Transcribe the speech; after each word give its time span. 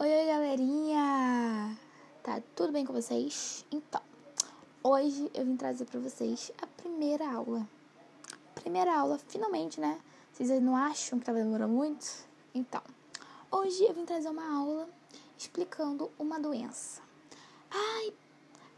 Oi, 0.00 0.08
oi, 0.08 0.26
galerinha! 0.26 1.76
Tá 2.22 2.40
tudo 2.54 2.70
bem 2.70 2.86
com 2.86 2.92
vocês? 2.92 3.66
Então, 3.68 4.00
hoje 4.80 5.28
eu 5.34 5.44
vim 5.44 5.56
trazer 5.56 5.86
para 5.86 5.98
vocês 5.98 6.52
a 6.62 6.68
primeira 6.68 7.28
aula. 7.28 7.66
Primeira 8.54 8.96
aula, 8.96 9.18
finalmente, 9.18 9.80
né? 9.80 10.00
Vocês 10.32 10.62
não 10.62 10.76
acham 10.76 11.18
que 11.18 11.24
tava 11.24 11.38
demorando 11.38 11.72
muito? 11.72 12.06
Então, 12.54 12.80
hoje 13.50 13.82
eu 13.82 13.92
vim 13.92 14.04
trazer 14.04 14.28
uma 14.28 14.56
aula 14.56 14.88
explicando 15.36 16.08
uma 16.16 16.38
doença. 16.38 17.02
Ai, 17.68 18.14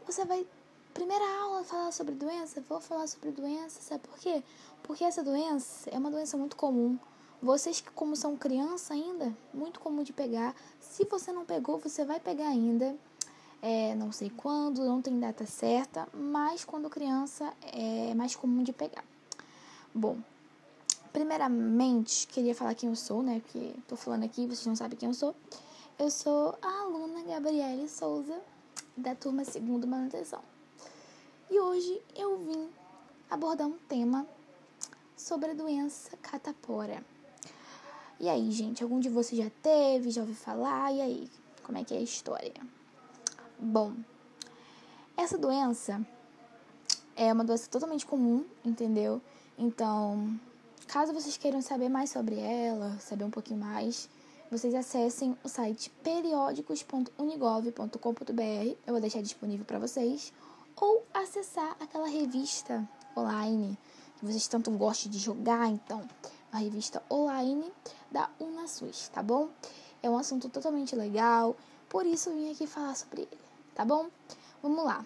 você 0.07 0.25
vai. 0.25 0.43
Primeira 0.91 1.23
aula 1.43 1.63
falar 1.63 1.91
sobre 1.91 2.15
doença? 2.15 2.63
Vou 2.67 2.81
falar 2.81 3.05
sobre 3.05 3.29
doença, 3.29 3.79
sabe 3.79 4.07
por 4.07 4.17
quê? 4.17 4.41
Porque 4.81 5.03
essa 5.03 5.23
doença 5.23 5.87
é 5.91 5.99
uma 5.99 6.09
doença 6.09 6.35
muito 6.35 6.55
comum 6.55 6.97
vocês 7.41 7.81
que 7.81 7.89
como 7.91 8.15
são 8.15 8.37
criança 8.37 8.93
ainda, 8.93 9.35
muito 9.53 9.79
comum 9.79 10.03
de 10.03 10.13
pegar. 10.13 10.55
Se 10.79 11.05
você 11.05 11.31
não 11.31 11.43
pegou, 11.43 11.79
você 11.79 12.05
vai 12.05 12.19
pegar 12.19 12.47
ainda. 12.47 12.95
É, 13.61 13.95
não 13.95 14.11
sei 14.11 14.29
quando, 14.29 14.83
não 14.83 15.01
tem 15.01 15.19
data 15.19 15.45
certa, 15.45 16.07
mas 16.13 16.65
quando 16.65 16.89
criança 16.89 17.53
é 17.61 18.13
mais 18.13 18.35
comum 18.35 18.63
de 18.63 18.73
pegar. 18.73 19.03
Bom, 19.93 20.17
primeiramente, 21.11 22.27
queria 22.27 22.55
falar 22.55 22.75
quem 22.75 22.89
eu 22.89 22.95
sou, 22.95 23.21
né? 23.21 23.41
Porque 23.41 23.73
tô 23.87 23.95
falando 23.95 24.23
aqui, 24.23 24.45
vocês 24.45 24.65
não 24.65 24.75
sabem 24.75 24.97
quem 24.97 25.09
eu 25.09 25.13
sou. 25.13 25.35
Eu 25.99 26.09
sou 26.09 26.57
a 26.61 26.81
aluna 26.81 27.23
Gabriele 27.23 27.87
Souza, 27.87 28.39
da 28.97 29.13
turma 29.13 29.45
segundo 29.45 29.87
manutenção. 29.87 30.41
E 31.49 31.59
hoje 31.59 32.01
eu 32.15 32.37
vim 32.37 32.69
abordar 33.29 33.67
um 33.67 33.77
tema 33.87 34.25
sobre 35.15 35.51
a 35.51 35.53
doença 35.53 36.17
catapora. 36.17 37.03
E 38.21 38.29
aí, 38.29 38.49
gente, 38.51 38.83
algum 38.83 38.99
de 38.99 39.09
vocês 39.09 39.43
já 39.43 39.49
teve, 39.63 40.11
já 40.11 40.21
ouviu 40.21 40.35
falar? 40.35 40.93
E 40.93 41.01
aí, 41.01 41.27
como 41.63 41.79
é 41.79 41.83
que 41.83 41.91
é 41.91 41.97
a 41.97 42.01
história? 42.01 42.53
Bom, 43.57 43.93
essa 45.17 45.39
doença 45.39 46.05
é 47.15 47.33
uma 47.33 47.43
doença 47.43 47.67
totalmente 47.67 48.05
comum, 48.05 48.45
entendeu? 48.63 49.19
Então, 49.57 50.39
caso 50.85 51.11
vocês 51.13 51.35
queiram 51.35 51.63
saber 51.63 51.89
mais 51.89 52.11
sobre 52.11 52.37
ela, 52.37 52.95
saber 52.99 53.23
um 53.23 53.31
pouquinho 53.31 53.59
mais, 53.59 54.07
vocês 54.51 54.75
acessem 54.75 55.35
o 55.43 55.49
site 55.49 55.89
periódicos.unigov.com.br, 56.03 58.75
eu 58.85 58.93
vou 58.93 59.01
deixar 59.01 59.23
disponível 59.23 59.65
para 59.65 59.79
vocês, 59.79 60.31
ou 60.75 61.03
acessar 61.11 61.75
aquela 61.79 62.07
revista 62.07 62.87
online 63.17 63.75
que 64.19 64.25
vocês 64.27 64.47
tanto 64.47 64.69
gostam 64.69 65.11
de 65.11 65.17
jogar, 65.17 65.67
então, 65.69 66.07
a 66.51 66.57
revista 66.57 67.01
online 67.09 67.71
da 68.11 68.29
UnaSUS, 68.39 69.09
tá 69.09 69.23
bom? 69.23 69.49
É 70.03 70.09
um 70.09 70.17
assunto 70.17 70.49
totalmente 70.49 70.95
legal, 70.95 71.55
por 71.89 72.05
isso 72.05 72.29
eu 72.29 72.35
vim 72.35 72.51
aqui 72.51 72.67
falar 72.67 72.95
sobre 72.95 73.21
ele, 73.21 73.41
tá 73.75 73.85
bom? 73.85 74.07
Vamos 74.61 74.83
lá. 74.83 75.05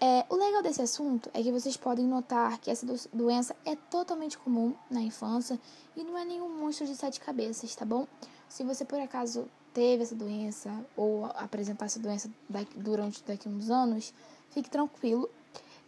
É, 0.00 0.24
o 0.28 0.36
legal 0.36 0.62
desse 0.62 0.80
assunto 0.80 1.28
é 1.34 1.42
que 1.42 1.50
vocês 1.50 1.76
podem 1.76 2.06
notar 2.06 2.58
que 2.58 2.70
essa 2.70 2.86
doença 3.12 3.56
é 3.64 3.74
totalmente 3.74 4.38
comum 4.38 4.72
na 4.88 5.00
infância 5.00 5.58
e 5.96 6.04
não 6.04 6.16
é 6.16 6.24
nenhum 6.24 6.48
monstro 6.48 6.86
de 6.86 6.94
sete 6.94 7.18
cabeças, 7.18 7.74
tá 7.74 7.84
bom? 7.84 8.06
Se 8.48 8.62
você 8.62 8.84
por 8.84 9.00
acaso 9.00 9.48
teve 9.74 10.04
essa 10.04 10.14
doença 10.14 10.70
ou 10.96 11.26
apresentar 11.26 11.86
essa 11.86 11.98
doença 11.98 12.30
daqui, 12.48 12.78
durante 12.78 13.24
daqui 13.24 13.48
uns 13.48 13.70
anos, 13.70 14.14
fique 14.50 14.70
tranquilo. 14.70 15.28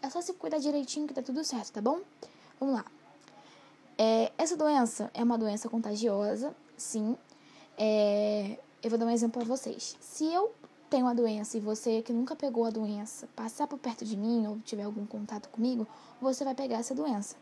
É 0.02 0.10
só 0.10 0.20
se 0.20 0.32
cuidar 0.32 0.58
direitinho 0.58 1.06
que 1.06 1.14
tá 1.14 1.22
tudo 1.22 1.44
certo, 1.44 1.72
tá 1.72 1.80
bom? 1.80 2.00
Vamos 2.58 2.74
lá. 2.74 2.84
É, 4.02 4.32
essa 4.38 4.56
doença 4.56 5.10
é 5.12 5.22
uma 5.22 5.36
doença 5.36 5.68
contagiosa, 5.68 6.56
sim. 6.74 7.18
É, 7.76 8.58
eu 8.82 8.88
vou 8.88 8.98
dar 8.98 9.04
um 9.04 9.10
exemplo 9.10 9.38
para 9.38 9.46
vocês. 9.46 9.94
Se 10.00 10.24
eu 10.24 10.54
tenho 10.88 11.06
a 11.06 11.12
doença 11.12 11.58
e 11.58 11.60
você 11.60 12.00
que 12.00 12.10
nunca 12.10 12.34
pegou 12.34 12.64
a 12.64 12.70
doença 12.70 13.28
passar 13.36 13.66
por 13.66 13.78
perto 13.78 14.02
de 14.02 14.16
mim 14.16 14.46
ou 14.46 14.58
tiver 14.60 14.84
algum 14.84 15.04
contato 15.04 15.50
comigo, 15.50 15.86
você 16.18 16.44
vai 16.46 16.54
pegar 16.54 16.78
essa 16.78 16.94
doença. 16.94 17.36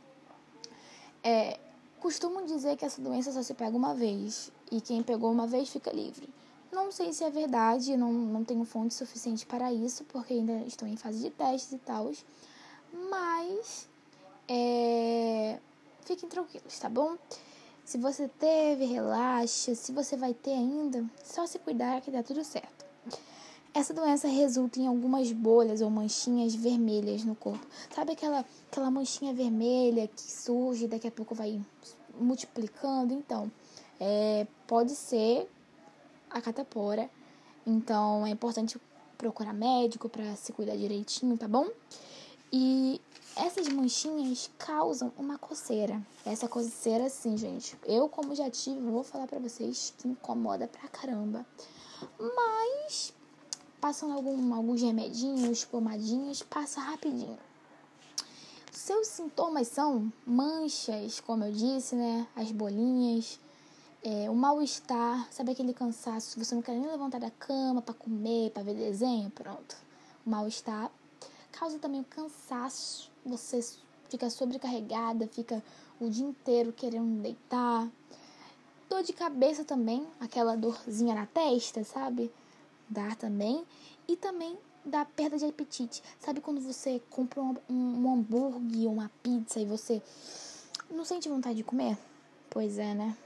É, 1.22 1.60
costumam 2.00 2.44
dizer 2.44 2.76
que 2.76 2.84
essa 2.84 3.00
doença 3.00 3.30
só 3.30 3.41
se 3.41 3.54
pega 3.54 3.76
uma 3.76 3.94
vez 3.94 4.50
e 4.72 4.80
quem 4.80 5.00
pegou 5.00 5.30
uma 5.30 5.47
vez 5.47 5.68
fica 5.68 5.92
livre. 5.92 6.28
Não 6.72 6.91
sei 6.91 7.12
se 7.12 7.22
é 7.22 7.30
verdade, 7.30 7.97
não, 7.97 8.12
não 8.12 8.42
tenho 8.42 8.64
fonte 8.64 8.94
suficiente 8.94 9.47
para 9.47 9.72
isso, 9.72 10.02
porque 10.06 10.34
ainda 10.34 10.54
estou 10.66 10.88
em 10.88 10.97
fase 10.97 11.20
de 11.20 11.30
testes 11.30 11.74
e 11.74 11.78
tal. 11.78 12.10
Mas 13.08 13.88
é, 14.48 15.60
fiquem 16.08 16.28
tranquilos, 16.28 16.78
tá 16.78 16.88
bom? 16.88 17.19
Se 17.84 17.98
você 17.98 18.28
teve, 18.28 18.86
relaxa. 18.86 19.74
Se 19.74 19.92
você 19.92 20.16
vai 20.16 20.32
ter 20.32 20.52
ainda, 20.52 21.04
só 21.22 21.46
se 21.46 21.58
cuidar 21.58 22.00
que 22.00 22.10
dá 22.10 22.22
tudo 22.22 22.42
certo. 22.42 22.86
Essa 23.74 23.92
doença 23.92 24.26
resulta 24.26 24.80
em 24.80 24.86
algumas 24.86 25.30
bolhas 25.32 25.82
ou 25.82 25.91
manchinhas 25.91 26.54
vermelhas 26.54 27.24
no 27.24 27.34
corpo. 27.34 27.64
Sabe 27.94 28.12
aquela, 28.12 28.44
aquela 28.70 28.91
manchinha 28.91 29.34
vermelha 29.34 30.08
que 30.08 30.22
surge 30.22 30.86
e 30.86 30.88
daqui 30.88 31.06
a 31.06 31.10
pouco 31.10 31.34
vai 31.34 31.60
multiplicando? 32.18 33.12
Então, 33.12 33.52
é, 34.00 34.47
pode 34.66 34.92
ser 34.92 35.47
a 36.30 36.41
catapora. 36.41 37.10
Então, 37.66 38.26
é 38.26 38.30
importante 38.30 38.80
procurar 39.18 39.52
médico 39.52 40.08
para 40.08 40.34
se 40.36 40.52
cuidar 40.54 40.76
direitinho, 40.76 41.36
tá 41.36 41.47
bom? 41.47 41.68
E 42.53 43.00
essas 43.36 43.69
manchinhas 43.69 44.50
causam 44.59 45.12
uma 45.19 45.38
coceira. 45.38 46.00
Essa 46.25 46.48
coceira, 46.48 47.06
assim, 47.06 47.36
gente, 47.36 47.78
eu 47.84 48.09
como 48.09 48.34
já 48.34 48.50
tive, 48.50 48.81
vou 48.81 49.04
falar 49.04 49.26
pra 49.26 49.38
vocês 49.38 49.94
que 49.98 50.09
incomoda 50.09 50.66
pra 50.66 50.88
caramba. 50.88 51.47
Mas, 52.19 53.12
passando 53.81 54.14
algum, 54.14 54.54
alguns 54.54 54.82
remedinhos, 54.82 55.64
pomadinhas, 55.64 56.42
passa 56.42 56.81
rapidinho. 56.81 57.38
Seus 58.72 59.09
sintomas 59.09 59.69
são 59.69 60.10
manchas, 60.26 61.20
como 61.20 61.44
eu 61.44 61.53
disse, 61.53 61.94
né? 61.94 62.26
As 62.34 62.50
bolinhas, 62.50 63.38
é, 64.03 64.30
o 64.30 64.34
mal-estar, 64.34 65.28
sabe 65.30 65.53
aquele 65.53 65.75
cansaço, 65.75 66.42
você 66.42 66.54
não 66.54 66.62
quer 66.62 66.72
nem 66.72 66.86
levantar 66.86 67.20
da 67.20 67.30
cama 67.30 67.82
para 67.82 67.94
comer, 67.94 68.50
para 68.53 68.62
ver 68.62 68.75
desenho, 68.75 69.30
pronto. 69.30 69.76
O 70.25 70.30
mal-estar 70.30 70.91
causa 71.58 71.78
também 71.78 72.00
o 72.00 72.04
cansaço 72.04 73.10
você 73.24 73.60
fica 74.08 74.30
sobrecarregada, 74.30 75.26
fica 75.26 75.62
o 76.00 76.08
dia 76.08 76.24
inteiro 76.24 76.72
querendo 76.72 77.20
deitar. 77.20 77.88
Dor 78.88 79.02
de 79.02 79.12
cabeça 79.12 79.64
também, 79.64 80.06
aquela 80.20 80.56
dorzinha 80.56 81.14
na 81.14 81.26
testa, 81.26 81.84
sabe? 81.84 82.30
Dá 82.88 83.14
também. 83.16 83.64
E 84.06 84.16
também 84.16 84.56
dá 84.84 85.04
perda 85.04 85.36
de 85.36 85.44
apetite. 85.44 86.02
Sabe 86.18 86.41
quando 86.41 86.60
você 86.60 87.02
compra 87.10 87.42
um, 87.42 87.56
um, 87.68 88.14
hambúrguer, 88.14 88.88
uma 88.88 89.10
pizza 89.22 89.60
e 89.60 89.66
você 89.66 90.00
não 90.91 91.04
sente 91.04 91.28
vontade 91.28 91.56
de 91.56 91.64
comer? 91.64 91.98
Pois 92.48 92.78
é, 92.78 92.94
né? 92.94 93.16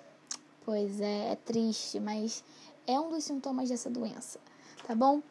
Pois 0.64 1.00
é, 1.00 1.32
é 1.32 1.36
triste, 1.36 2.00
mas 2.00 2.42
é 2.86 2.98
um 2.98 3.10
dos 3.10 3.24
sintomas 3.24 3.68
dessa 3.68 3.90
doença, 3.90 4.40
tá 4.86 4.94
bom? 4.94 5.22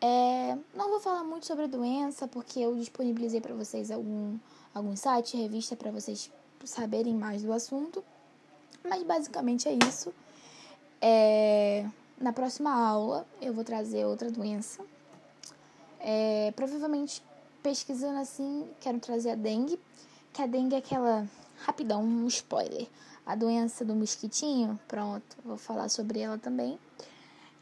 É, 0.00 0.56
não 0.74 0.88
vou 0.88 1.00
falar 1.00 1.22
muito 1.22 1.46
sobre 1.46 1.64
a 1.64 1.68
doença, 1.68 2.26
porque 2.26 2.58
eu 2.58 2.74
disponibilizei 2.76 3.40
para 3.40 3.54
vocês 3.54 3.90
algum, 3.90 4.38
algum 4.72 4.96
site, 4.96 5.36
revista, 5.36 5.76
para 5.76 5.90
vocês 5.90 6.30
saberem 6.64 7.14
mais 7.14 7.42
do 7.42 7.52
assunto. 7.52 8.02
Mas 8.82 9.02
basicamente 9.02 9.68
é 9.68 9.76
isso. 9.86 10.12
É, 11.02 11.86
na 12.18 12.32
próxima 12.32 12.72
aula 12.72 13.26
eu 13.40 13.52
vou 13.52 13.64
trazer 13.64 14.06
outra 14.06 14.30
doença. 14.30 14.82
É, 15.98 16.52
provavelmente 16.56 17.22
pesquisando 17.62 18.18
assim, 18.18 18.66
quero 18.80 18.98
trazer 18.98 19.30
a 19.30 19.34
dengue. 19.34 19.78
Que 20.32 20.42
a 20.42 20.46
dengue 20.46 20.74
é 20.74 20.78
aquela. 20.78 21.28
Rapidão, 21.62 22.02
um 22.02 22.26
spoiler. 22.26 22.88
A 23.26 23.34
doença 23.34 23.84
do 23.84 23.94
mosquitinho. 23.94 24.80
Pronto, 24.88 25.36
vou 25.44 25.58
falar 25.58 25.90
sobre 25.90 26.20
ela 26.20 26.38
também. 26.38 26.78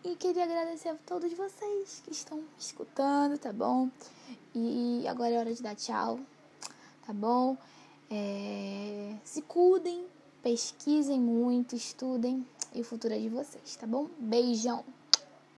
E 0.05 0.15
queria 0.15 0.45
agradecer 0.45 0.91
a 0.91 0.95
todos 0.95 1.33
vocês 1.33 2.01
que 2.05 2.13
estão 2.13 2.41
escutando, 2.57 3.37
tá 3.37 3.53
bom? 3.53 3.91
E 4.55 5.05
agora 5.09 5.35
é 5.35 5.39
hora 5.39 5.53
de 5.53 5.61
dar 5.61 5.75
tchau, 5.75 6.21
tá 7.05 7.13
bom? 7.13 7.57
É... 8.09 9.17
Se 9.25 9.43
cuidem, 9.43 10.07
pesquisem 10.41 11.19
muito, 11.21 11.75
estudem 11.75 12.47
e 12.73 12.81
o 12.81 12.85
futuro 12.85 13.13
é 13.13 13.19
de 13.19 13.29
vocês, 13.29 13.75
tá 13.75 13.89
bom? 13.89 14.09
Beijão! 14.19 14.85